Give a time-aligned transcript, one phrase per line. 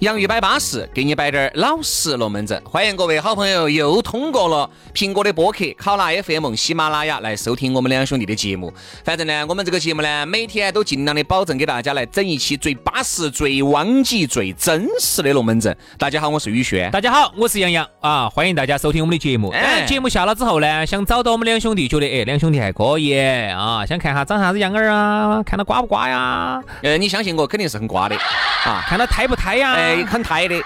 [0.00, 2.58] 洋芋摆巴适，给你摆点儿老实龙门阵。
[2.64, 8.72] 欢迎各位好朋友又通过了苹果的播客、考拉 FM、喜马拉雅来收听我们两兄弟的节目。
[9.04, 15.76] 反正呢，我们这个节目呢，每天都尽量的保证给大家来整一期最巴适、最汪极、最真实的龙门阵。
[15.98, 16.90] 大家好，我是宇轩。
[16.90, 19.50] 大家好，我是杨洋啊，欢迎大家收听我们的节目。
[19.50, 23.14] 哎，节目下了之后呢，想找到我们两兄弟，觉得哎，两兄弟还可以
[23.50, 26.58] 啊，想看下长啥子样儿啊，看他瓜不瓜呀？
[26.82, 28.16] 呃，你相信我，肯定是很瓜的
[28.64, 29.89] 啊， 看他胎不胎呀？
[30.06, 30.60] 很胎的，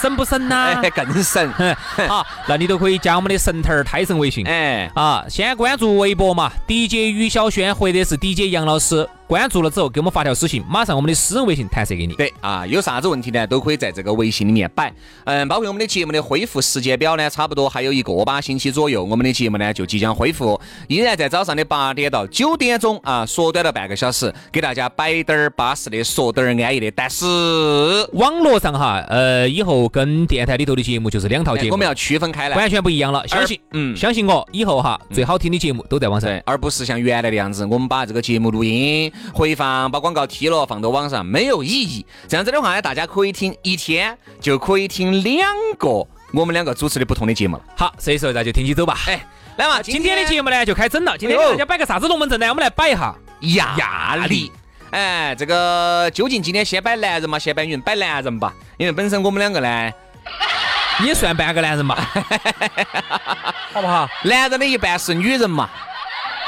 [0.00, 0.80] 神不神呐？
[0.94, 1.52] 更 神。
[2.08, 4.46] 好，那你都可以加我们的神头儿胎神微信。
[4.46, 9.08] 哎，啊，先关注微博嘛，DJ 于小轩或者是 DJ 杨老师。
[9.30, 12.14] 关注了之后，给我们发条私信，马上我们的私人微信弹射给你。
[12.14, 14.92] 对啊，有啥子问题呢，都可以在这个微信里面摆。
[15.22, 26.90] 嗯，包括我们的节目的恢复时间表呢，差不多还有一个把星期左右，我们的节目呢就即将恢复，依然在早上的八点到九点钟啊，缩短了半个小时，给大家摆点儿巴适的，说点儿安逸的。
[26.90, 27.24] 但是
[28.14, 33.24] 网络上哈，呃，以后跟电台里头的节目就是两套节目，我们要区分开来，完全不一样了。
[33.28, 40.00] 相信，嗯，相信我，以后哈，最好听的节目都在网上，而不是像原来的样子，我们把这个节目录音回放把。
[40.00, 42.06] 广告踢了，放到网上没有意义。
[42.26, 45.46] 这样子的话呢，大家可以听一天，就可以听两
[45.78, 45.88] 个
[46.32, 47.62] 我们两个主持的不同的节目了。
[47.76, 48.96] 好，所以说那就听起走吧。
[49.08, 49.22] 哎，
[49.58, 51.18] 来嘛，今天的节目呢就开整了。
[51.18, 52.48] 今天给大家摆个啥子龙门阵呢？
[52.48, 54.50] 我们来摆一下压压力。
[54.90, 57.80] 哎，这个究竟今天先摆男人嘛，先摆女人？
[57.82, 59.92] 摆男人吧，因为本身我们两个呢，
[61.04, 61.94] 也算半个男人嘛，
[63.74, 64.08] 好不好？
[64.24, 65.68] 男人的一半是女人嘛。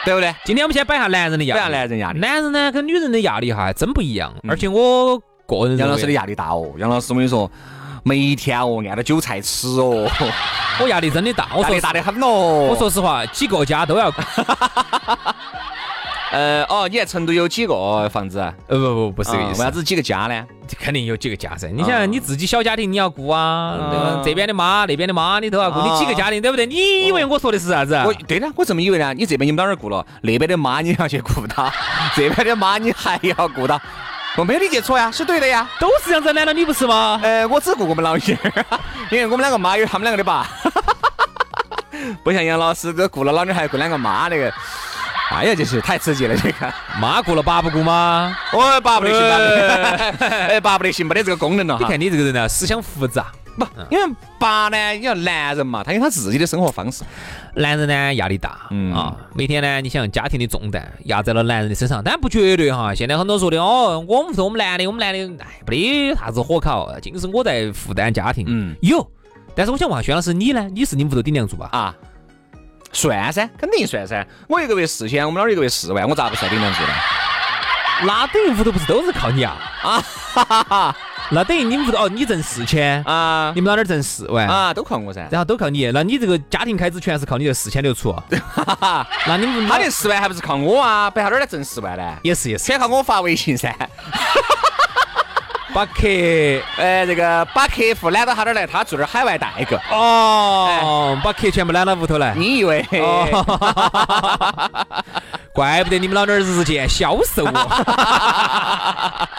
[0.06, 0.34] 对不对？
[0.44, 1.60] 今天我们先摆下男人的压力。
[1.60, 2.18] 摆下男人压力。
[2.18, 4.34] 男人呢，跟女人的压力哈还真不一样。
[4.48, 6.72] 而且我个人，杨老师的压力大哦。
[6.78, 7.50] 杨老师，我跟你说，
[8.02, 10.10] 每一天哦，按到韭菜吃哦。
[10.80, 12.28] 我压力真的大，我说大的很咯。
[12.30, 14.10] 我说实话，几个家都要。
[16.32, 18.41] 呃哦，你在成都有几个房子？
[18.66, 19.60] 呃不不不是这个意思。
[19.60, 20.44] 为啥子几个家呢？
[20.81, 21.69] 肯定有几个家噻。
[21.69, 24.22] 你想你自己小家庭你要顾啊？
[24.25, 26.65] 这边的妈那边的妈你都要顾，你几个家庭对不对？
[26.65, 27.94] 你以为我说的是啥子？
[28.06, 29.12] 我对的，我这么以为呢。
[29.12, 31.70] 你这边你们老儿顾了，那边的妈你要去顾他，
[32.16, 33.78] 这边的妈你还要顾他。
[34.38, 36.32] 我没有理解错呀，是对的呀，都是这样子。
[36.32, 37.20] 难道你不是吗？
[37.22, 38.38] 呃，我只顾我们老爷，
[39.10, 40.49] 因为我们两个妈有他们两个的爸，
[42.25, 44.50] 不像杨老师这顾了老女孩顾两个妈那个。
[45.32, 46.37] 哎呀，这是太刺激了！
[46.37, 48.37] 这个妈顾了爸不顾吗？
[48.53, 49.20] 哦，爸不得行，
[50.28, 51.76] 哎，爸不得行，没得这个功能了。
[51.81, 53.26] 你看你这个人呢，思想复杂。
[53.59, 57.03] 不，因为爸呢，你要男人嘛，他有他自己的生活方式。
[57.54, 62.94] 男人呢，压力大，嗯啊，每天呢，你想家庭的重担压在了男人的身上，但不绝对哈。
[62.94, 68.47] 现在很多说的哦，我们是我们男的，我们男的，哎，不得啥子火烤，尽是我在负担家庭。
[68.49, 69.06] 嗯，有，
[69.54, 70.69] 但是我想问下轩老师，你呢？
[70.72, 71.69] 你是你屋头顶梁柱吧？
[71.72, 71.94] 啊。
[72.92, 74.26] 算噻，肯定算噻。
[74.48, 76.88] 我一个月四千，我们老儿一个月四万，我咋不算顶梁柱呢？
[78.04, 79.56] 那等于屋头不是都是靠你啊？
[79.82, 80.04] 啊
[80.34, 80.97] 哈哈哈！
[81.31, 85.28] 那等于你们屋头哦，你挣四千啊，你们老儿挣四万啊，都靠我噻。
[85.31, 88.12] 然后都靠你，那你这个家庭开支全是靠你这四千六出。
[88.12, 91.08] 哈哈，那你们他这四万还不是靠我啊？
[91.10, 92.16] 白他哪儿来挣四万呢？
[92.22, 93.72] 也是也是，全靠我发微信噻。
[95.74, 96.06] 把客，
[96.76, 99.76] 呃，这个把客户揽到他那儿来，他做点海外代购。
[99.90, 102.34] 哦，把客全部揽到屋头来。
[102.34, 102.84] 你以为？
[105.52, 107.52] 怪不得你们老儿日渐消瘦哦。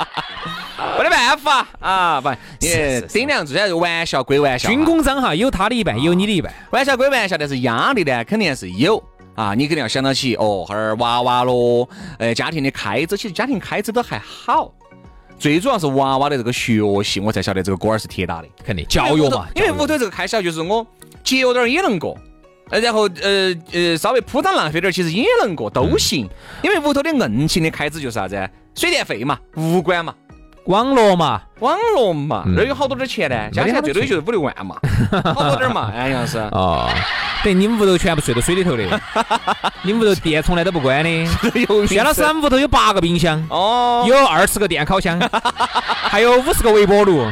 [0.98, 2.30] 没得办法啊，不，
[2.60, 4.70] 你顶梁柱，这玩笑归玩笑。
[4.70, 6.54] 军工章哈，有他的一半，有你的一半。
[6.72, 9.02] 玩笑归玩笑，但是压力呢，肯定是有
[9.36, 9.54] 啊。
[9.56, 11.90] 你肯定要想到起，哦，哈儿娃娃咯，
[12.20, 14.72] 呃，家庭的开支，其实家庭开支都还好。
[15.40, 19.48] 最主要是娃娃的这个学习，我才晓得这个锅儿是铁打的，肯定教育嘛。
[19.56, 20.86] 因为屋头这个开销就是我
[21.24, 22.18] 节约点儿也能过，
[22.70, 26.30] 呃，然后呃呃稍微铺张浪费点儿，其实也能过，都行。
[26.64, 28.50] 因为屋头的硬性的开支就是啥子？
[28.76, 30.16] 水电费嘛，物管嘛。
[30.66, 34.78] 网络嘛，网络嘛，那有好多点钱呢，加起来最多也就是五六万嘛，
[35.36, 36.38] 好多点嘛，哎，杨老师。
[36.52, 36.90] 哦，
[37.44, 38.84] 等你们屋头全部睡到水里头的，
[39.84, 41.26] 你们屋头电从来都不关的。
[41.88, 45.20] 薛老师屋头有八个冰箱，哦，有二十个电烤箱，
[46.10, 47.26] 还有五十个微波炉。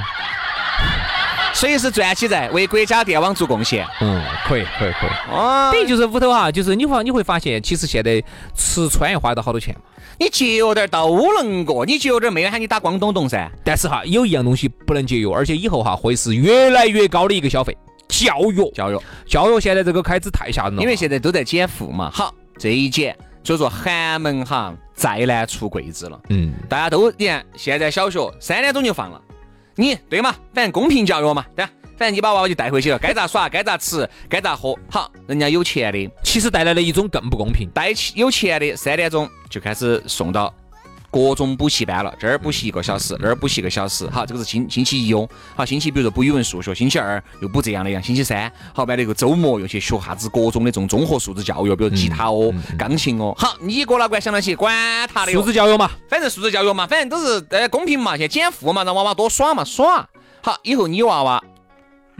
[1.53, 3.85] 随时转起在为国家电网做贡献。
[3.99, 5.09] 嗯，可以可以可以。
[5.31, 8.23] 哦，等于就是屋头哈，就是你发你会发现，其实现在
[8.55, 9.81] 吃穿要花到好多钱嘛。
[10.19, 13.49] 你节约点都能过，你节约点没有喊你打光咚咚噻。
[13.63, 17.75] 但是哈，有一样东西不能节约，而且以后哈会是越来越高的一个消费，
[18.07, 18.71] 教育。
[18.71, 22.11] 教育，教育现在这个开支太吓人了，因为现在都在减负嘛。
[22.11, 26.19] 好，这一减，所以说寒门哈再难出贵子了。
[26.29, 29.19] 嗯，大家都你看，现在小学三点钟就放了，
[29.75, 30.35] 你对嘛？
[30.53, 31.71] 反正公平教育嘛，对吧？
[31.97, 34.75] 反正你把娃娃就带回去了，该咋耍，该咋吃，该咋喝。
[34.89, 37.69] 好，人家有钱的，其实带来了一种更不公平。
[37.73, 40.51] 带起有钱的，三点钟就开始送到
[41.11, 44.09] 各种补习班了，这儿补习一个小时，那儿补习一个小时。
[44.09, 45.27] 好，这个是星星期一哦。
[45.55, 53.33] 好，星期比如说补语文、数学，星期二又补这样的样，星期三好，完了一个周末又去学啥子各种的这种综合素质教育，比如吉他哦、钢琴哦。
[53.37, 54.73] 好，你哥老倌想到起，管
[55.13, 60.07] 他的哟素质教育嘛，反正素质教育嘛，反正都是呃公平嘛，先减负嘛，让娃娃多耍嘛，耍。
[60.43, 61.43] 好，以后你娃娃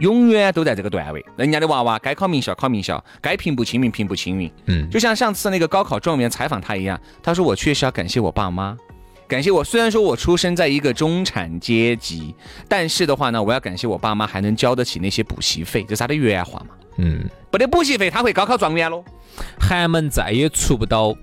[0.02, 4.50] 永远都在这个段位，人家的娃娃该考名校考名校，该平步青云平步青云。
[4.66, 8.76] 嗯就像上次那个高考状元采访他一样，他说我确实要感谢我爸妈。
[9.28, 12.34] 感谢我，虽然说我出生在一个中产阶级，
[12.68, 16.74] 但是的话呢，我要感谢我爸妈还能交得起那些补习费，这是他的原话嘛。
[16.96, 19.02] 嗯，没得补习费，他会高考状元喽，
[19.58, 21.14] 寒门再也出不到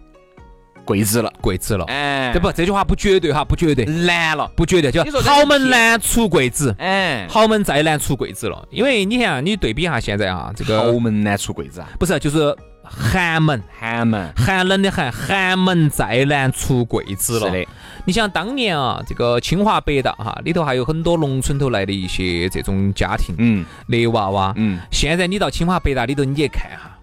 [0.90, 1.32] 贵子了。
[1.40, 1.86] 贵子了。
[1.86, 4.50] 哎，这不，这句话不绝对哈，不绝对，难了。
[4.56, 8.68] 不绝对，就你说豪门难出贵子，哎，豪门再难出贵子了。
[8.72, 17.46] 因为你看，你对比一下现在啊，这个豪门难出贵子啊，不是就是寒门，寒门寒冷的寒，寒门再难出贵子了。
[17.46, 17.68] 是的，
[18.06, 23.64] 你想当年啊，这个清华北大哈里头还有很多农村头来的一些这种家庭嗯。
[23.88, 26.98] 的娃娃，嗯，现在你到清华北大里头，你去看哈，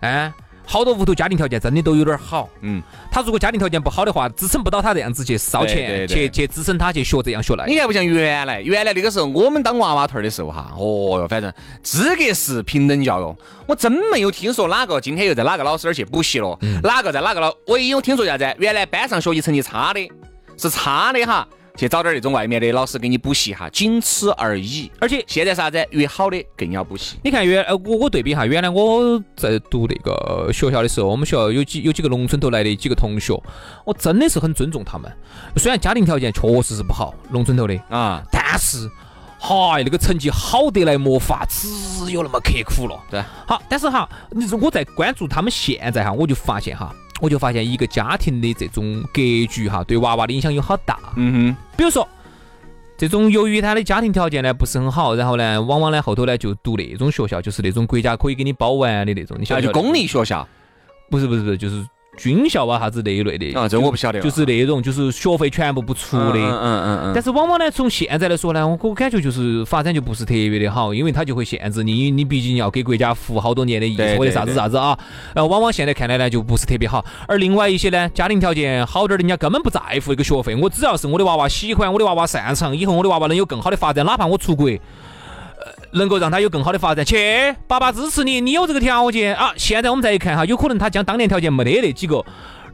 [0.00, 0.32] 哎，
[0.70, 2.48] 好多屋头家庭条件真的都有点好。
[2.60, 2.80] 嗯，
[3.10, 7.64] 他如果家庭条件不好的话，支撑不到他这样子去烧钱，去去支撑他去学这样学那。
[7.64, 11.52] 你看不像原来，原来那个时候我们当娃娃头儿的时候哈，哦哟，反正
[11.82, 13.36] 资格是平等教育，
[13.66, 18.54] 我真没有听说哪个今天又在哪个老师那儿去补习了，哪个在哪个老，唯一有听说啥子？
[18.58, 20.08] 原来班上学习成绩差的，
[20.56, 21.48] 是差的哈，
[21.80, 24.92] 去找点那种外面的老师给你补习哈，仅此而已。
[25.00, 25.82] 而且现在啥子？
[25.92, 27.16] 越好的更要补习。
[27.24, 33.32] 你看原呃我我对比哈，原来我在读那个学校的时候，我们学校有几有几个农村头来的几个同学，
[33.86, 35.10] 我真的是很尊重他们。
[35.56, 38.86] 虽然家庭条件确实是不好，农村头的，啊，但是，
[39.38, 43.02] 嗨，那个成绩好得来没法，只有那么刻苦了。
[43.10, 50.98] 对，好，但是哈，你说我在关注他们现在哈，我就发现哈，我就发现一个家庭的这种格局哈，对娃娃的影响有好大。
[51.16, 51.56] 嗯哼。
[51.76, 52.06] 比如说，
[52.96, 60.46] 这种由于他的家庭条件呢不是很好，然后呢，往往呢后头呢就读那种学校，就是那种国家可以给你包完的那种，你晓得就公立学校。
[61.10, 61.84] 不是不是不是，就是
[62.16, 66.38] 军校啊啥子那一类的啊，这我不晓得，就是那种就是学费全部不出的。
[66.38, 74.98] 嗯嗯嗯嗯，但是往往呢，从现在来说呢，我我感觉就是发展就不是特别的好，因为它就会限制你，你毕竟要给国家服好多年的役对或者啥子啥子啊。
[75.34, 77.04] 然后往往现在看来呢，就不是特别好。
[77.26, 84.68] 而另外一些呢，家庭条件好点儿的，人家根本不在乎一个学费，我只要是我的娃娃喜欢，我的娃娃擅长，以后我的娃娃能有更好的发展，哪怕我出国。
[85.92, 89.52] 呃能够让他有更好的发展，去，爸爸支持你，你有这个条件啊！
[89.56, 92.24] 现在我们再一看哈，有可能他将当年条件没得那几个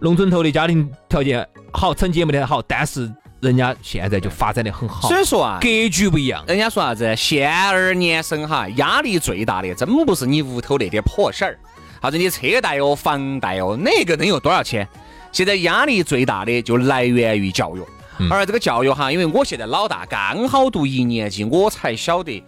[0.01, 3.11] 农村头的家庭条件好，成绩也没得好，但是
[3.41, 6.45] 人家现在就发展的很好，所以说啊，格局不一样。
[6.47, 7.17] 人家说啥子？
[7.17, 11.59] 现儿年生哈，压力最大的真不是你屋头那点破事儿，
[12.03, 14.87] 啥子你车贷哦、房贷哦，那个能有多少钱？
[15.33, 17.83] 现在压力最大的就来源于教育，
[18.31, 22.45] 而这个教育哈，因为我现在老大刚好读一年级，我才晓得。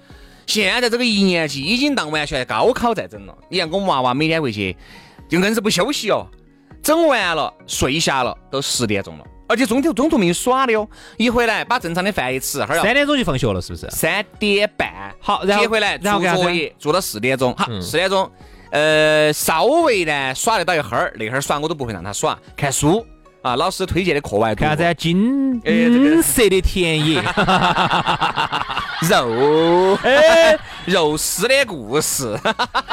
[0.48, 3.36] 现在这个一年级已经当完全高考在整了。
[3.50, 4.74] 你看我们娃娃每天回去，
[5.28, 6.26] 就硬是不休息哦，
[6.82, 10.88] 整完了睡下了都十点钟了，而且中途中途没有耍的哟，
[11.18, 13.86] 一回来把正常的饭一吃，哈儿三点钟就放学了，是不是？
[13.90, 16.42] 三点半，好然后接回来做然后干啥子？
[16.42, 18.30] 作业，做到四点钟，好，嗯四点钟，
[18.70, 23.04] 呃，稍微呢耍得到一会儿，那会儿耍我都不会让他耍，看书
[23.48, 24.92] 啊，老师推荐的课外读看啥子啊？
[24.92, 27.22] 金哎这个金色的田野，
[29.08, 32.38] 肉，哎， 肉丝的故事，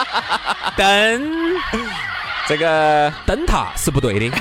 [0.78, 1.56] 灯。
[2.48, 4.38] 这个灯塔是不对的。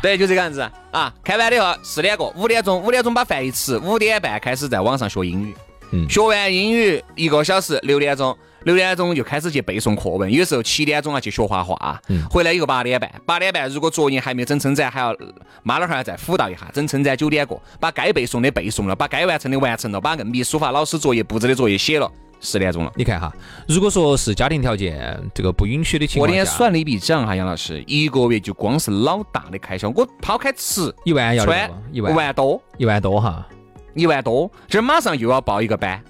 [0.00, 1.12] 对，就这个样子啊。
[1.22, 5.54] 看完了以后四点过，五点钟，五点钟把饭一吃，五点半开始在网上学英语。
[5.90, 6.08] 嗯。
[6.08, 8.34] 学完英语一个小时，六点钟，
[8.64, 12.00] 六点钟就开始去背诵课文，有时候七点钟啊去学画画，
[12.30, 15.14] 回来以后八点半，八点半如果作业还没有整称赞，还要
[15.62, 22.92] 妈老汉儿再辅导一下，整称赞九点过，把该背诵的背诵了，把该完成的完成了，把硬笔书法老师作业布置的作业写了，十点钟了。
[22.94, 23.32] 你看哈，
[23.66, 33.46] 如果说是家庭条件这个不允许的情况下我那天，算了一笔账哈，杨老师，一个月就光是老大的开销，我抛开吃一万要得穿一万万多，一万多哈。
[33.94, 36.02] 一万多，这儿马上又要报一个班，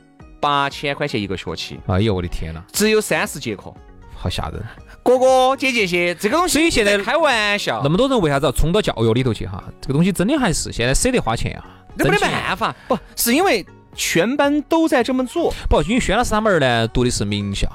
[0.43, 3.73] 八千块钱一个学期，哎呦我的天呐，只有三十节课，
[4.17, 4.61] 好吓人！
[5.05, 7.81] 哥哥姐姐些，这个东西所以现在开玩笑。
[7.85, 9.63] 那，么多人为啥子要冲到教育里头去哈？
[9.81, 17.71] 这个东西真的还是现在舍得花钱啊，那没得办法，不是因为全班都在这么做，不，因为轩老师他们儿呢读的是名校。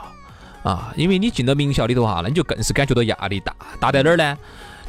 [0.64, 4.38] 啊，因为你进到名校里头哈，那你就更是感觉到压力大，大在哪儿呢？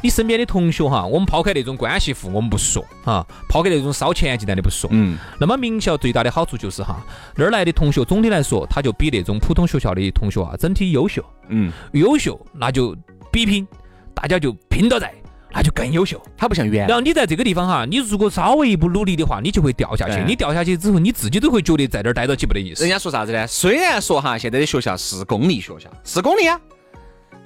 [0.01, 6.97] 你身边的同学哈，我们抛开那种关系户，我们不说哈，抛开那种烧钱进来的不说，嗯，那么名校最大的好处就是哈，
[7.35, 12.95] 那儿来的同学总体来说，他就比那种普通学校的同学啊整体优秀，嗯，优秀那就
[13.31, 13.67] 比拼，
[14.13, 15.13] 大家就拼到在，
[15.51, 16.21] 那就更优秀。
[16.37, 20.23] 他不像原然后你在这个地方哈，你如果稍微一不努力的话，你就会掉下去。
[20.25, 22.89] 你掉下去之后，你自己都会觉得在这儿待到起没得意思人。
[22.89, 23.45] 家说啥子呢？
[23.47, 26.59] 虽然说哈，现在的学校是公立学校，是公立啊。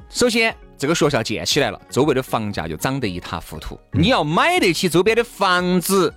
[0.10, 3.80] 首先，这个学校建起来了，周围的房价就涨得一塌糊涂。
[3.94, 6.14] 你要买得起周边的房子，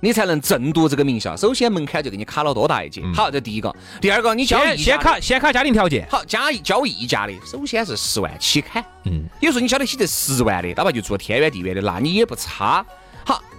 [0.00, 1.36] 你才能正读这个名校。
[1.36, 3.02] 首先门槛就给你卡了多大一截。
[3.14, 3.70] 好，这第一个。
[4.00, 8.82] 第二个，你交先先卡先卡家庭条件，好加交溢价的，首先是十万起砍。
[9.04, 12.82] 嗯，有时候你交得起这十万的，哪怕就住天远地远的，那你也不差。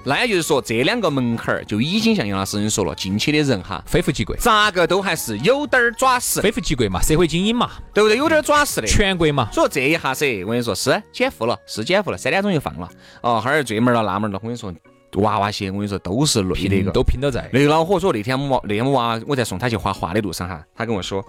[0.08, 8.18] 好，那也就是说，这两个门槛儿就已经像杨老师你说了，进去的人哈，非富即贵，咋个都还是有点儿爪实，非富即贵嘛，社会精英嘛，对不对？
[8.18, 8.88] 有点儿爪实的。
[8.88, 9.50] 权贵嘛。
[9.52, 12.90] 所以这一下噻，我跟你说是减负了，是减负了，三点钟就放了。
[13.22, 14.74] 哦，哈儿这门儿了那门儿了，我跟你说，
[15.16, 16.92] 娃娃些我跟你说都是累的。
[16.92, 17.50] 都拼到在。
[17.52, 21.24] 那个恼火说那天我娃那天我娃我在送他去画画的路上哈，他跟我说，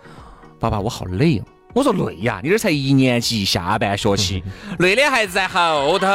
[0.61, 1.42] 爸爸我好累哦。
[1.78, 4.42] 我说累呀，你这才一年级下半学期，
[4.80, 6.06] 累的孩子在后头。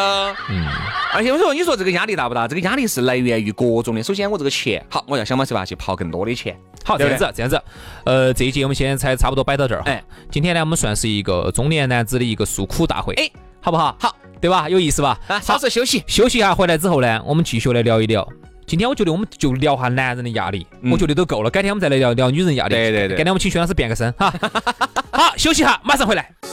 [0.50, 0.68] 嗯，
[1.14, 2.46] 而且我说，你说这个压力大不大？
[2.48, 4.04] 这个压力是来源于各种的。
[4.04, 6.54] 首先，我这个钱好，我要想方设法去刨更多的钱。
[6.84, 7.62] 好，这样子，这样子，
[8.04, 9.82] 呃，这一节我们现在才差不多摆到这儿。
[9.86, 13.14] 哎哎，今天呢，我们算是一个中年男子的一个诉苦大会。
[13.14, 13.30] 哎，
[13.62, 13.96] 好不好？
[13.98, 14.68] 好，对吧？
[14.68, 15.18] 有意思吧？
[15.28, 16.04] 啊，稍事休息。
[16.08, 18.28] 休息一下，回来之后呢，我们继续来聊一聊。
[18.66, 21.50] 今天我觉得我们就聊下男人的压力，嗯我觉得都够了。
[21.50, 22.74] 改天我们再来聊聊女人压力。
[22.74, 24.34] 对对对改天我们请薛老师变个身哈。
[25.14, 26.53] 好，休息哈，马上回来。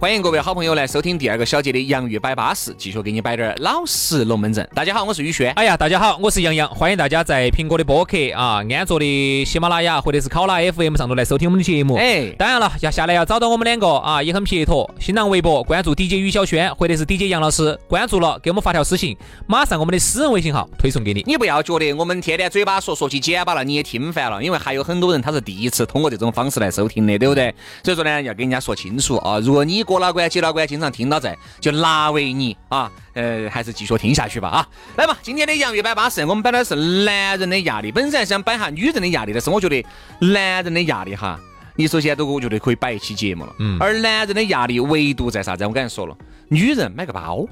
[0.00, 4.66] 欢迎各位好朋友来收听第二个小节的洋芋摆巴士，继续给你摆点老实龙门阵。
[4.74, 5.52] 大家好，我是宇轩。
[5.52, 11.96] 哎呀，大家好，我是杨洋，欢迎大家在苹果的播客啊、安卓的喜马拉雅或者是考拉 FM 上头来收听我们的节目。
[11.96, 14.90] 哎当然了，要下来要找到我们两个啊，也很撇脱。
[14.98, 19.14] 新浪微博关注 DJ 于小轩或者是 DJ 杨老师，关注了给我们发条私信，
[19.46, 21.22] 马上我们的私人微信号推送给你。
[21.26, 27.54] 你不要觉得我们天天嘴巴说说起简巴了，你也听烦了，因为还有很多人他是第一次通过这种方式来收听的，对不对？
[27.84, 29.38] 所以说呢，要跟人家说清楚啊。
[29.40, 34.68] 如果你哥老倌、姐老倌经常听到在，就难为你啊，呃，还是继续听下去吧啊。
[34.94, 37.90] 来吧，今天的洋芋摆巴士，我们摆的是男人的压力。
[37.90, 39.84] 本身想摆下女人的压力，但是我觉得
[40.20, 41.36] 男人的压力哈，
[41.74, 43.52] 你首先都我觉得可以摆一期节目了。
[43.58, 43.76] 嗯。
[43.80, 45.66] 而男人的压力唯独在啥子？
[45.66, 46.16] 我刚才说了，
[46.48, 47.44] 女人买个包，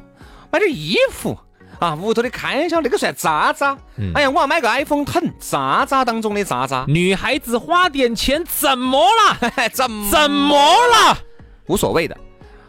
[0.53, 1.37] 买点衣服。
[1.81, 3.77] 啊，屋头的开销那个算渣渣。
[4.15, 6.85] 哎呀，我要买个 iPhone 疼，渣渣当中的渣渣。
[6.87, 9.51] 女孩子花点钱怎么了？
[9.75, 11.19] 怎么怎么了？
[11.67, 12.17] 无所谓的。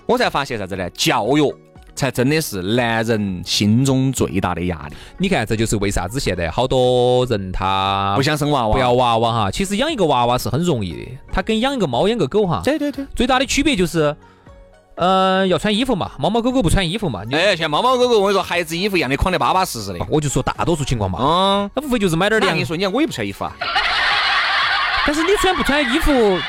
[0.09, 0.89] 我才发现啥子呢？
[0.89, 1.55] 教育
[1.93, 4.95] 才真的是男人心中最大的压力。
[5.19, 9.51] 你看，这就是为啥子现在好多人他不想生娃娃，不要娃娃哈。
[9.51, 13.05] 其实养一个娃娃是很容易的，他跟养一个猫、养个狗哈，对对对。
[13.15, 14.15] 最大的区别就是，
[14.95, 17.21] 呃，要穿衣服嘛，猫猫狗狗不穿衣服嘛。
[17.23, 19.99] 你哎，像猫猫狗狗，我跟你说，孩子衣服一样的，框得巴巴适适的。
[20.09, 22.65] 我就说大多数情况嘛，嗯，那无非就是买点儿粮你。
[22.65, 23.53] 说，你看我也不穿衣服啊，
[25.05, 26.39] 但是你穿不穿衣服？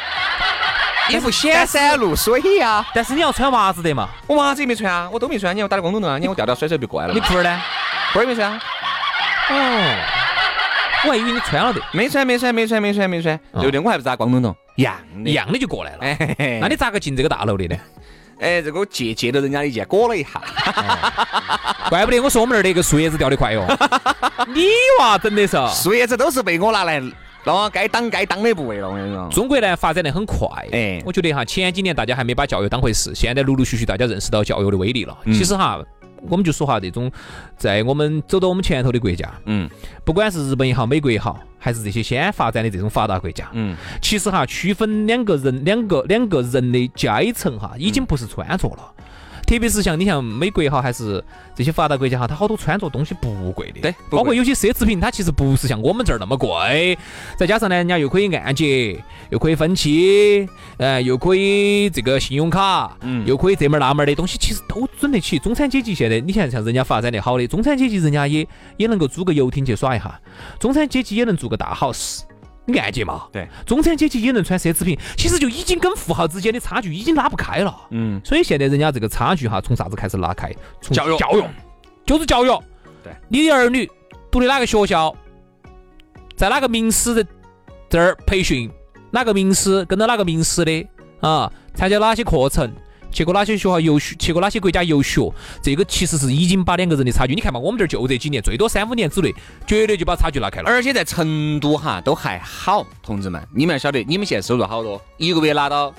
[1.10, 2.84] 衣服显山露水呀。
[2.94, 4.08] 但是你要穿袜子的嘛。
[4.26, 5.54] 我袜子也没穿啊，我都没穿。
[5.54, 7.14] 你看我打的光头头啊，你看我吊吊甩甩就过来了。
[7.14, 7.62] 你裤儿呢？
[8.12, 8.60] 裤儿也没穿啊，
[9.50, 9.96] 哦，
[11.06, 13.80] 我还以为你穿了的，没穿没穿没穿没穿没穿，对不对？
[13.80, 14.94] 我还不是打光头头，一样
[15.24, 15.30] 的。
[15.30, 15.98] 一样的就过来了。
[16.00, 17.76] 哎那你咋个进这个大楼的呢？
[18.40, 20.40] 哎，这个借借了人家的剑，裹了一下。
[21.90, 23.66] 怪不得我说我们那儿那个树叶子掉得快哟。
[24.48, 24.66] 你
[24.98, 25.58] 娃真的是。
[25.74, 27.02] 树叶子都是被我拿来，
[27.44, 28.88] 啷该当该当的部位了。
[28.88, 35.16] 我跟你说，中国呢发展得很快，哎哎，我觉得哈前几年大家还没把教育当回事，现在陆陆续续大家认识到教育的威力了。
[35.24, 35.82] 嗯其实哈，
[36.28, 37.10] 我们就说哈，这种
[37.56, 39.68] 在我们走到我们前头的国家，嗯
[40.04, 48.92] 不管是日本也好，美国也好，还是这些先发展的这种发达国家，嗯，其实哈区分两个人两个两个人的阶层哈，已经不是穿着了。
[49.50, 51.20] 特别是像你像美国哈，还是
[51.56, 56.96] 这些发达国家哈，它好多穿着东西不贵的，对包括有些奢侈品，它其实不是像我们这儿那么贵。
[57.36, 65.36] 再加上呢，人家又可以按揭，又可以分期，呃，又可以这个信用卡，嗯又可以这门儿那门儿的东西，其实都准得起。
[65.36, 70.20] 中产阶级现在，你像像人家发展的好的，中产阶级人家也也能够租个游艇去耍一下，
[70.60, 72.20] 中产阶级也能做个大 house。
[72.20, 72.29] 你
[72.78, 77.74] 按揭嘛，对，中产阶级也能穿奢侈品，其实就已经跟富豪之间的差距已经拉不开了。
[77.90, 80.54] 嗯，所以现在人家这个差距哈，从啥子开始拉开？
[80.80, 81.42] 从教育教育
[82.04, 82.48] 就是教育。
[83.02, 83.90] 对，你的儿女
[84.30, 85.14] 读的哪个学校，
[86.36, 87.26] 在哪个名师的
[87.88, 88.70] 这儿培训，
[89.10, 90.86] 哪个名师跟着哪个名师的
[91.20, 92.70] 啊，参加哪些课程，
[93.10, 99.34] 去过哪些学校游学，去过哪些国家游学，这个其实是已经把两个人的差距，你看嘛，我们这儿就这几年，最多三五年之内，
[99.66, 100.70] 绝对就把差距拉开了。
[100.70, 105.92] 而且在成都哈都还好，同志们，你们要晓得，你们现在收入好多，一个月拿到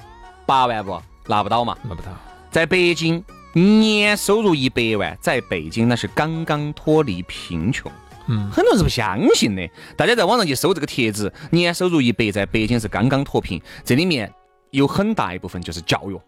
[0.45, 1.01] 八万不？
[1.27, 1.77] 拿不到嘛。
[1.83, 2.07] 拿不到。
[2.49, 7.91] 在北京，年收入一百万，在北京那是刚刚脱离贫穷。
[8.27, 9.67] 嗯很多人是不相信的。
[9.97, 14.31] 大家在网上去搜这个帖子，年收入一百，在北京是刚刚脱贫，这里面
[14.69, 16.19] 有很大一部分就是教育。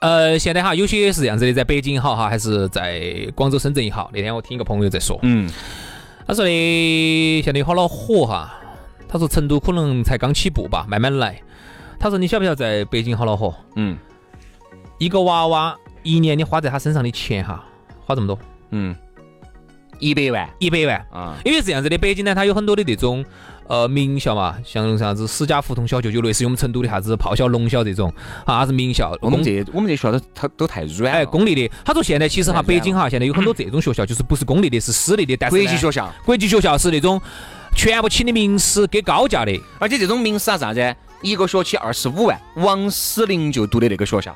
[0.00, 4.10] 呃，现在哈有些是这样子的，在北京也好哈，还是在广州、深圳也好。
[4.12, 5.48] 那天我听一个朋友在说，嗯，
[6.26, 8.56] 他说的现在有好恼火哈。
[9.06, 11.40] 他说成都可能才刚起步吧，慢慢来。
[11.98, 13.54] 他说你晓不晓得在北京好恼火？
[13.74, 13.98] 嗯
[14.98, 17.64] 一个娃娃一年你花在他身上的钱哈，
[18.06, 18.38] 花这么多，
[18.70, 18.94] 嗯，
[19.98, 20.96] 一百万一百万。
[21.10, 23.24] 啊，因为是这样子的，北京呢，它有很多的这种
[23.66, 28.12] 呃名校嘛，像啥子史家胡同小学，就类似于我们成都的啥子炮校、龙校这种
[28.44, 29.16] 啊，啥子名校。
[29.20, 37.20] 我们这我们这学校都它都太软哎，公立的，他说现在其实哈，北京哈现在有很多这种学校，就是不是公立的，是私立的，但是国际学校，国际学校是那种
[37.76, 44.34] 全部请的名师给高价的，而且这种名师啊啥子，一个学期二十五万，王诗龄就读的那个学校，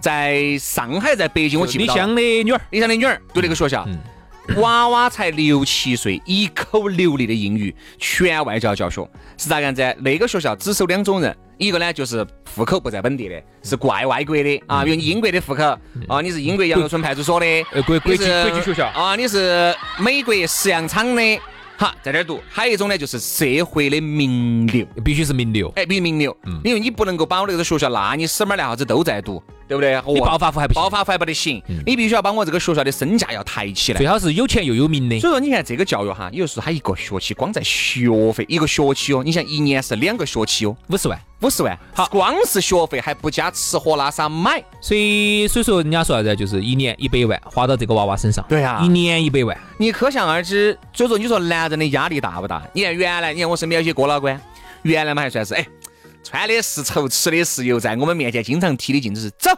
[0.00, 1.94] 在上海，在北京我记不到。
[1.94, 2.00] 了。
[2.00, 3.86] 李湘的女儿，李湘的女儿读那个学校，
[4.56, 9.96] 娃娃才六七岁，一口流利的英语，全外教教学，是咋个样子？
[10.00, 14.62] 那个学校只收两种人，一个呢就是户口不在本地的，是怪外国的。
[14.66, 15.62] 啊，比如你英国的户口
[16.08, 18.88] 啊，你是英国杨柳村派出所的，呃国国际国际学校。
[18.88, 21.40] 啊，你是美国石羊厂的，
[21.76, 22.40] 好在这儿读。
[22.48, 24.84] 还有一种呢，就是社会的名流。
[25.04, 26.60] 必须是名流，哎，必须名流，嗯。
[26.64, 29.92] 因为你不能够把我那个学校，那你屎猫烂啥子都在读，对不对？
[30.12, 34.06] 你哦暴发户还不行，嗯暴发户还不得行，你必须要把我这个学校的身价要抬起来最。
[34.08, 35.20] 好是有钱又有名的。
[35.20, 48.44] 所以说，你看这个教育哈，也就是他一个学期光在学费一个学期哦，你想一年是两个学期哦，五十万，五十万，好光是学费还不加吃喝拉撒买，所以所以说人家说啥子，就是一年一百万花到这个娃娃身上。
[48.48, 50.76] 对啊一年一百万，你可想而知。
[50.92, 52.60] 所以说，你说男人的压力大不大？
[52.72, 54.36] 你看原来，你看我身边有些哥老倌，
[54.82, 55.64] 原来嘛还算是哎，
[56.22, 59.50] 穿的是绸，吃的是油，在我们面前经常提的镜子是走，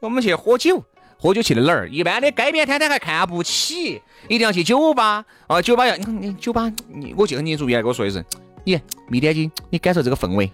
[0.00, 0.84] 我们去喝酒。
[1.16, 1.88] 喝酒去的哪儿？
[1.88, 5.24] 一般的街边摊摊还看不起，一定要去酒吧。
[5.46, 8.22] 哦，酒吧要你酒吧，你我记得很清楚，原来跟我说一声，
[8.64, 10.52] 你眯点睛，你感受这个氛围。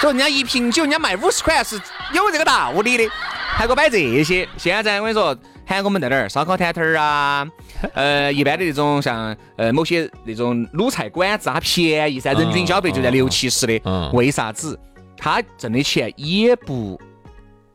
[0.00, 1.74] 所以人家一瓶酒，人家卖五十块是
[2.14, 3.10] 有这个道理的，
[3.56, 4.48] 还给我摆这些。
[4.56, 7.44] 现在我跟你说，喊我们在哪儿烧烤摊摊儿啊，
[7.94, 13.80] 呃，一般的那种像呃某些那种卤菜馆子，它便宜噻，人均消费就在六七十的。
[13.84, 14.78] 嗯为啥子？
[15.16, 16.96] 他挣的钱也不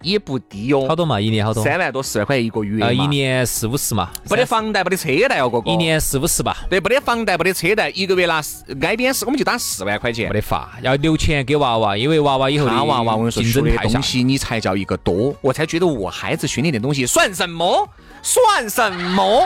[0.02, 1.20] 也不低哟，好多嘛？
[1.20, 1.62] 一年好多？
[1.64, 5.70] 三万多四万块一个月呃，一年四五十嘛，不得房贷，不得车贷哦，哥哥。
[5.70, 8.42] 一年四五十吧，对，没得房贷，不得车贷，一个月拿
[8.82, 10.36] 挨边是我们就打四万块钱没。
[10.36, 14.02] 得法，要留钱给娃娃，因为娃娃以后的他娃娃，我跟你说，竞学的东。
[14.02, 17.88] 西你才叫一个多，我才觉得我孩子学那点东西算什么？
[18.22, 19.46] 算什么？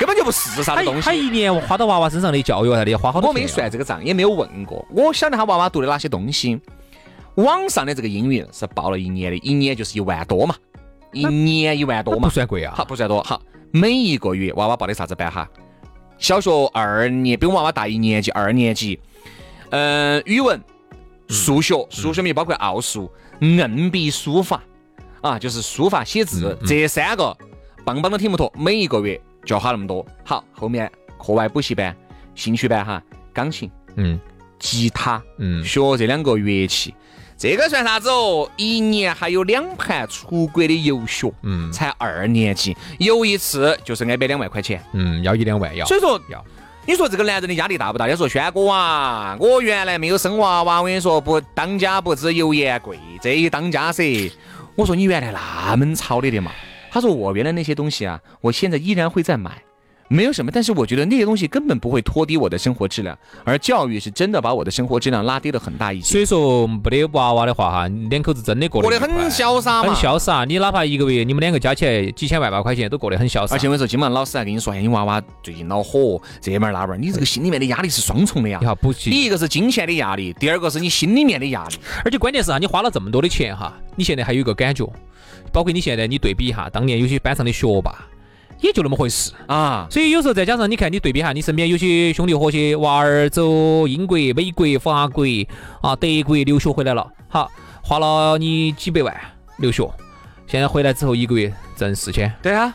[0.00, 1.02] 根本就不是啥他子东西。
[1.02, 4.82] 他一年花到娃娃身上的教育啥的，要花好多我没算这个账，也没有问过。
[4.90, 6.58] 我晓得他娃娃读的哪些东西。
[7.34, 10.54] 网上的这个英语是报了一年的，一年就是一万多嘛，
[11.12, 12.72] 一年一万多嘛不，算贵啊。
[12.74, 13.22] 好不算多。
[13.24, 15.46] 好，每一个月娃娃报的啥子班哈？
[16.16, 18.98] 小学二年，比我娃娃大一年级，二年级。
[19.68, 20.58] 呃，语文、
[21.28, 23.10] 数学，数学里面包括奥数、
[23.40, 24.62] 硬笔书法
[25.20, 27.36] 啊，就是书法写字这三个
[27.84, 30.06] 棒棒的听不脱，每一个月就要花那么多。
[30.24, 31.92] 好，后面课外补习班、
[32.36, 33.02] 兴趣班哈，
[33.34, 34.16] 钢琴、嗯
[34.60, 36.94] 吉他，嗯，学这两个乐器，
[37.36, 38.48] 这个算啥子哦？
[38.56, 44.80] 一年还有两盘出国的游学，嗯才二年级，游一次就是安排两万块钱。
[44.92, 45.84] 嗯，要一两万要。
[45.84, 46.44] 所以说，要
[46.86, 48.08] 你说这个男人的压力大不大？
[48.08, 54.30] 要说轩哥啊，我原来没有生娃娃，我跟你说不当家不知油盐贵，这一当家噻。
[54.76, 56.52] 我说你原来那么操的的嘛？
[56.90, 59.62] 他说我原来那些东西啊，我现在依然会再买。
[60.12, 66.10] 没有什么，但是我觉得那些东西根本不会拖低我的生活质量，而教育是真的把我的生活质量拉低了很大一截。
[66.10, 70.44] 所以说没得娃娃的话哈，两口子真的过得过得很潇洒，很潇洒。
[70.44, 73.54] 你哪怕一个月你们两个加起来几千万把块钱都过得很潇洒。
[73.54, 78.66] 而且我跟你说，今晚老师还跟你说，哎，你娃娃最近恼火，这门儿那门儿，你这个心里面的压力是双重的呀你。
[78.66, 81.76] 好补习，第一个是金钱的压力，第二个是你心里面的压力。
[82.04, 84.84] 而且关键是哈，你花了这么多的钱哈，你现在还有一个感觉，
[85.52, 87.94] 包括你现在你对比一下当年有些班上的学霸，
[88.60, 89.32] 也就那么回事。
[89.46, 95.24] 啊，所以有时候再加上你看，你对比下，你身边有些兄弟伙些娃儿走英国、美国、法国
[95.80, 97.50] 啊、德国留学回来了，好
[97.82, 99.14] 花了你几百万
[99.58, 99.90] 留学，
[100.46, 102.74] 现在回来之后一个月挣四千，对啊，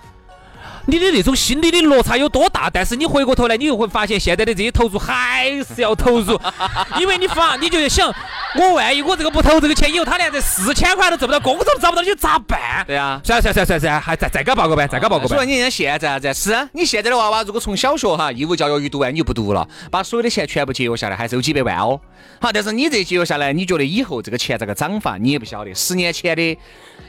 [0.87, 2.69] 你的那种心理的落差有多大？
[2.69, 6.39] 但是你回过头来，你又会发现现在的这些投入还是要投入，
[6.99, 8.13] 因为你发你就在想，
[8.55, 12.83] 我万一我这个不投这个钱以后，他连这四千块都挣不到，工作都找不到，你咋办？
[12.85, 13.21] 对啊。
[13.23, 15.37] 算了算了算了算了算，还再再给他报个班，再给他报个班。
[15.37, 16.33] 所以你看现在啥子？
[16.33, 21.99] 是啊你现在的娃娃，如果从小学哈义务教育一读完，你就不读了，把所有的钱全部节约下来，还是有几百万哦。
[22.39, 25.73] 好，但是你这节约下来，你觉得以后这个钱咋个涨法，你也不晓得。
[25.73, 26.57] 十年前的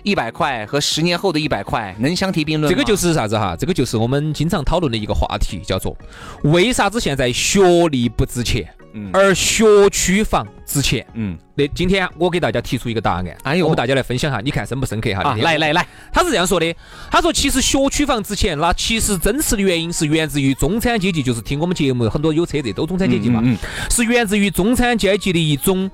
[0.06, 2.72] 一百块和十年后的一百块能相提并论？
[2.72, 3.56] 这个就是啥子哈？
[3.58, 5.96] 这个就是我们经常讨论的一个话题，叫做
[6.44, 8.64] 为啥子现在学历不值钱？
[8.92, 11.04] 嗯而学区房值钱。
[11.14, 15.22] 嗯那今天我给大家提出一个答案，哎呦我们大家来分享哈，你看深不深刻哈？
[15.22, 16.72] 啊，来来来，他是这样说的，
[17.10, 23.58] 他说其实学区房值钱，那其实真实的原因是源自于中产阶级，就是听我们节目很多有车的都中产阶级嘛，嗯嗯
[23.90, 25.90] 是源自于中产阶级的一种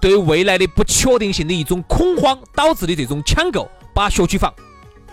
[0.00, 4.52] 对未来的不确定性的一种恐慌导致的这种抢购，把学区房。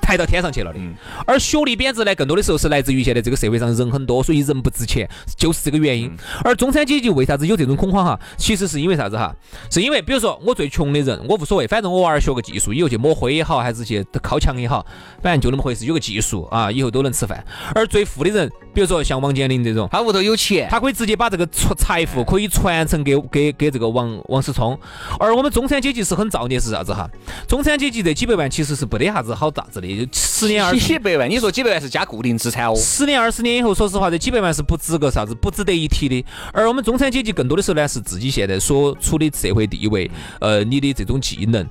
[0.06, 0.94] 抬到天上去了的，嗯
[1.26, 6.16] 而学历贬值呢，更多的时候是来自于现在这个社会上人很多，所以人不值钱，就是这个原因。
[6.44, 8.20] 而中产阶级为啥子有这种恐慌哈？
[8.38, 9.36] 其实是因为啥子哈？
[9.72, 14.86] 是因为比如说我最穷的人，我无所谓，反正我娃儿学个技术，以后去抹灰也好，还是去靠墙也好，
[15.24, 17.44] 反正就那么回事，有个技术啊，以后都能吃饭。
[17.74, 24.78] 而最富的人，比如说像王健林这种，他屋头有钱，他可以直接把这个传财富可以传承给给给这个王王思聪，
[25.20, 27.10] 而我们中产阶级是很造孽是啥子哈？
[27.48, 32.76] 中产阶级这几百万其实是没得啥子好咋子的，就十年二十几百万，你说几百万是加固定资产哦。
[32.76, 36.26] 十年二十年以后，说实话，这几百万是不值个啥子，不值得一提的。
[36.52, 41.68] 而我们中产阶级更多的时候呢，是自己现在所处的社会地位，呃，你的这种技能。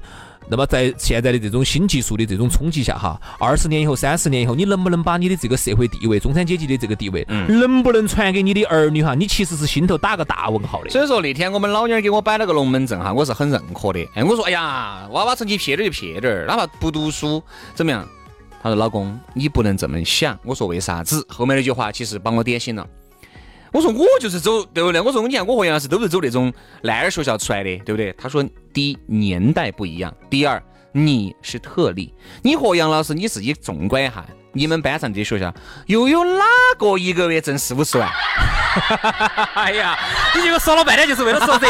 [0.48, 9.14] 那么在现在的这种新技术的这种冲击下，哈，二十年以后、三十年以后，你能不能把你的这个社会地位、中产阶级的这个地位，能不能传给你的儿女哈？
[9.14, 10.90] 你其实是心头打个大问号的。
[10.90, 14.06] 所以说那天我们老娘儿给我摆了个龙门阵哈，我是很认可的。
[14.14, 17.42] 哎，我说哎呀，娃娃成绩撇点儿就撇点儿，哪怕不读书
[17.74, 18.06] 怎么样？
[18.62, 20.38] 他说老公，你不能这么想。
[20.42, 21.24] 我说为啥子？
[21.28, 22.86] 后面那句话其实把我点醒了。
[23.74, 25.00] 我说我就是走，对不对？
[25.00, 28.12] 我说你看我和杨老师都是走那种烂儿学校出来的，对不对？
[28.16, 35.52] 他说第一年代不一样，第二你是特例，你和杨老师你自己纵观一下，你们班上这些学校
[35.86, 36.44] 又有哪
[36.78, 38.08] 个一个月挣四五十万？
[39.54, 39.98] 哎呀，
[40.36, 41.66] 你这个说了半天就是为了说这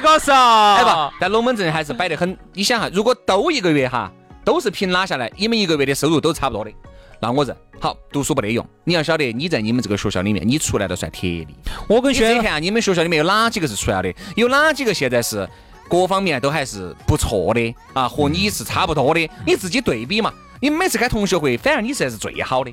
[0.00, 0.32] 个嗦。
[0.74, 2.36] 哎不，但龙门阵还是摆得很。
[2.54, 4.10] 你想哈，如果都一个月哈，
[4.44, 6.72] 都是平拉下来，你们一个月的收入都差不多的，
[7.20, 8.66] 那我认好读书不得用。
[8.84, 11.46] 你要晓得，你在你们这个学校里面，你出来都算特例。
[11.88, 14.12] 我跟轩你看，你们学校里面有哪几个是出来的？
[14.36, 15.48] 有哪几个现在是
[15.88, 18.08] 各方面都还是不错的啊？
[18.08, 20.32] 和你是差不多的，你自己对比嘛。
[20.60, 22.72] 你每次开同学会，反而你才是最好的。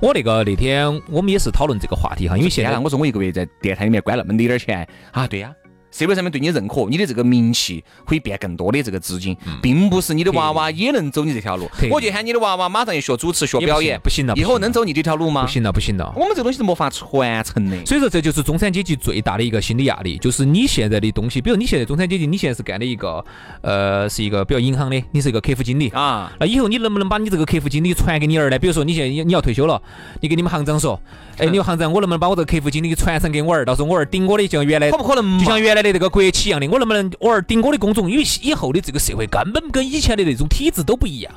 [0.00, 5.52] 我那个那天我们也是讨论这个话题哈，因为现在，我说我一个月在电台里面关那么点点儿钱啊，对呀、
[5.94, 11.70] 社会上面对你认可，你的这个名气可以变更多的这个资金，并不是你的娃娃也能走你这条路。
[11.88, 15.48] 我就喊你的娃娃马上要学主持、学表演，不行了以后能走你这条路吗不？
[15.48, 16.12] 行了不行了。
[16.16, 17.86] 我们这个东西是没法传承的。
[17.86, 23.24] 所以说，这就是中产阶级最大的一个心理压力，就是你现在的东西，比如你现在中产阶级，你现在是干的一个，
[23.62, 25.90] 呃，是一个比如银行的，你是一个客服经理。
[25.90, 28.58] 啊，那以后你能不能把你这个客服经理传给你儿呢？
[28.58, 29.80] 比如说你现在你你要退休了，
[30.20, 31.00] 你给你们行长说，
[31.38, 33.64] 哎，你说行长，我能不能把我这个客服经理传承给我儿？
[33.64, 35.38] 到时候我儿顶我的，就像原来可不可能？
[35.38, 38.10] 就像原来的这个国企一样的，我能不能偶尔顶我的工种？
[38.10, 41.32] 因为以后的这个社会根本跟以前的那种体制都不一样，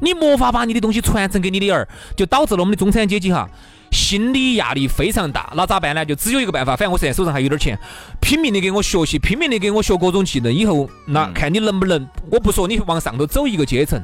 [0.00, 3.48] 你没法把你的东西传承给你的儿，就导致了我们的中产阶级哈。
[3.90, 6.04] 心理压力非常大，那咋办呢？
[6.04, 7.78] 就只有一个办法，反正我现在手上还有点钱，
[8.20, 10.52] 拼命的给我学习，拼命的给我学各种技能。
[10.52, 14.02] 以后那看你能不能，我不说你往上头走一个阶层，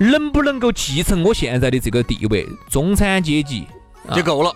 [0.00, 2.44] 能不能够继承我现在的这个地位？
[2.68, 3.64] 中产阶级，
[4.12, 4.52] 就够了。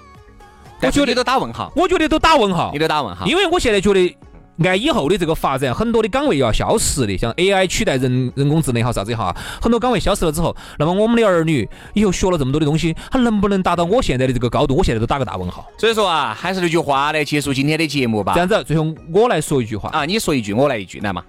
[0.83, 2.79] 我觉得都打问号，我觉得都打问号你。
[2.81, 3.25] 都打问号。
[3.25, 4.16] 因为我现在觉得，
[4.65, 14.77] 按以后的这个发展，很多的岗位要消失的，像 AI 取代人人工智能也好啥子也好啊，很多岗位消失了之后，那么我们的儿女以后学了这么多的东西，他能不能达到我现在的这个高度？
[14.77, 15.67] 我现在都打个大问号。
[15.79, 18.41] 所以说啊，还是那句话来结束今天的节目吧这。
[18.41, 21.23] 样子，最后我来说一句话，啊，你说一句，我来一句，来嘛。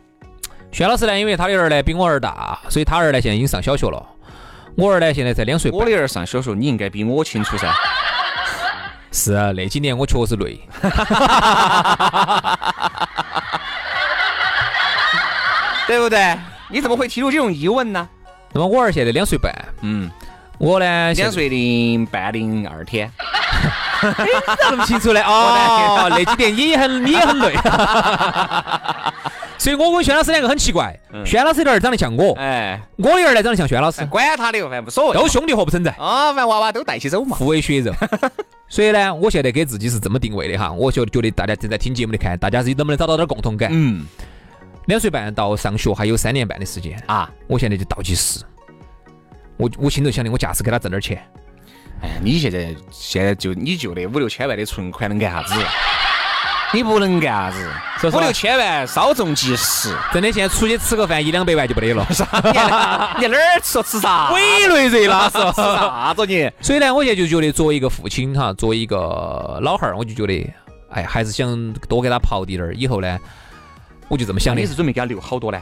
[0.71, 4.05] 轩老师呢，因为他的儿呢比我儿大，所以他儿呢现在已经上小学了，
[4.75, 5.85] 我儿呢现在才两岁我。
[5.85, 7.73] 的儿上小学，你应该比我清楚噻。
[9.13, 10.59] 是啊，那几年我确实累。
[15.87, 16.37] 对不对？
[16.69, 18.07] 你怎么会提出这种疑问呢？
[18.51, 20.09] 那么我儿现在两岁半，嗯，
[20.57, 23.09] 我呢两岁零半零二天。
[24.69, 27.53] 那么清楚的哦， 那几年你也很你也很累。
[29.63, 30.93] 所以我跟轩老师两个很奇怪，
[31.25, 35.13] 轩老师的儿长得像我，哎，我的儿呢长得像轩老师，管他的，反正无所谓。
[35.17, 37.37] 都兄弟伙不存在，啊，反正娃娃都带起走嘛。
[37.37, 37.93] 互为血肉。
[38.67, 43.69] 所以呢，我现在给自己是这么定位的哈，我就觉得大家正在听节目的看，大家是能不能找到点共同感？
[43.71, 44.05] 嗯
[44.87, 48.41] 两岁半到上学还有三年半的时间，啊，我现在就倒计时。
[49.55, 51.25] 我我心头想的，我假使给他挣点钱，
[52.01, 55.53] 哎，你现在现在就你就那五六千万的存款能干啥子？
[56.73, 57.69] 你不能干啥子？
[58.17, 59.95] 五六千万稍纵即逝。
[60.11, 62.05] 真的现在出去吃个饭一两百万就没得了，
[63.19, 64.31] 你哪儿吃吃啥？
[64.33, 66.51] 委内瑞拉是吃啥子你？
[66.59, 70.51] 所以呢，我现在就觉得作为一个父亲哈，作为一个老汉儿，我就觉得，
[70.89, 72.73] 哎，还是想多给他刨滴点儿。
[72.73, 73.19] 以后呢，
[74.07, 75.61] 我就这么想的你，是准备给他留好多呢？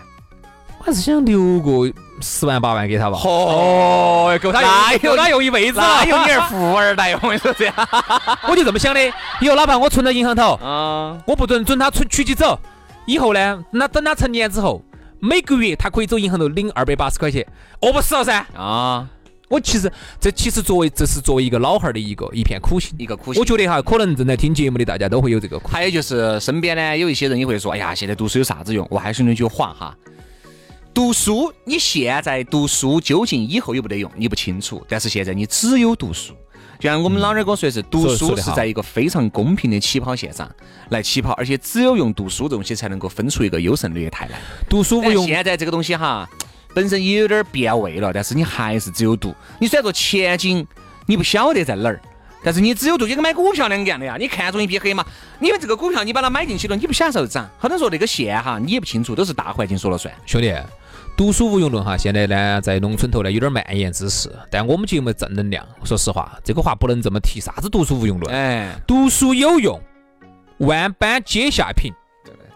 [0.82, 3.20] 我还是想留个十万八万给他吧。
[3.24, 5.80] 哦，够他那用，够他用一辈子。
[6.10, 7.76] 有你儿富二代，我跟你说这样。
[8.50, 9.00] 我就这么想的，
[9.42, 12.60] 以后哪怕我存到银行头，啊，我不准准他存取起走，
[13.06, 14.84] 以后呢，那等他成年之后，
[15.20, 17.46] 每个月他可以走银行头领二百八十块钱，
[17.82, 18.44] 饿不死了噻。
[18.56, 19.08] 啊，
[19.48, 22.96] 我其实这其实作为这是作为一个老汉儿的一个一片苦心。
[22.98, 23.46] 一个苦心我。
[23.46, 25.68] 觉得哈，可能正在听节目的大家都会有这个苦。
[25.68, 28.88] 还有就是身边呢有一些人也会说，哎呀，现在读书有啥子用？
[28.90, 29.96] 我还是那句话哈，
[30.94, 34.86] 读书你现在读书究竟以后有没得用，你不清楚。
[34.90, 36.34] 但是现在你只有读书。
[36.80, 40.50] 就像我们老二哥说的是，读书是在一个非常公平的起跑线上
[40.90, 44.40] 来起跑，而且只有用读书这东西才能够分出一个优胜劣汰来。
[44.68, 46.28] 读书无用，现在这个东西哈，
[46.74, 49.34] 本身也有点儿变味了，但是你还是只有读。
[49.60, 50.66] 你虽然说前景
[51.06, 52.02] 你不晓得在哪儿，
[52.44, 54.16] 但是你只有读，就跟买股票两个样的呀。
[54.20, 55.06] 你看中一匹黑马，
[55.40, 57.50] 因为这个股票你把它买进去了，你不晓得啥时候涨。
[57.60, 60.14] 很多人说那个线哈，你也不清楚，都是大环境说了算。
[60.26, 60.54] 兄弟，
[61.16, 67.40] 读书无用论哈，现在呢在农村头呢有点蔓延之势，但我们节目正能量，说实话，这个话不能这么提。
[67.40, 68.36] 啥子读书无用论？
[68.36, 69.80] 哎，读书有用，
[70.60, 71.94] 万般皆下品。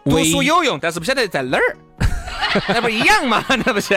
[0.04, 1.78] 读书有用，但是不晓得在哪儿，
[2.70, 3.44] 那不一样嘛？
[3.50, 3.96] 那不是？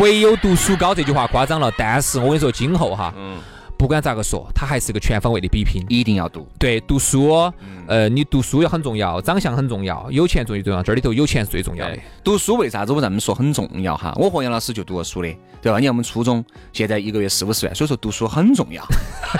[0.00, 3.38] 唯有读书高这句话夸张了，但是我跟你说，今后哈，嗯，
[3.80, 5.82] 不管咋个说，它还是个全方位的比拼。
[5.88, 6.46] 一定要读。
[6.58, 7.50] 对，读书，
[7.86, 10.82] 呃，你读书也很重要，长相很重要，有钱最重要。
[10.82, 11.96] 这里头有钱是最重要的。
[12.22, 14.12] 读书为啥子我这么说很重要哈？
[14.16, 15.78] 我和杨老师就读过书的，对吧？
[15.78, 18.84] 你看我们初中现在一个月四五十万，所以说读书很重要。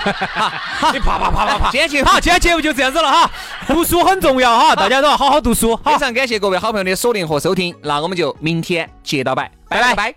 [0.91, 1.69] 你啪啪啪啪啪！
[1.69, 3.29] 今天好，今天节目就这样子了哈。
[3.67, 5.77] 读书很重要哈，大家都要好好读书。
[5.85, 10.15] 非，常感谢各位好朋友的锁定和收听，那我们就明天接到拜，拜拜拜。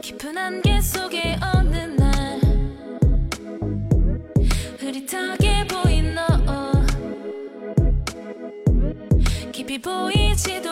[0.00, 2.40] 깊은 안개 속에 어느 날.
[4.78, 6.22] 흐릿하게 보인 너.
[9.52, 10.70] 깊이 보이지도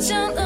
[0.00, 0.39] 想。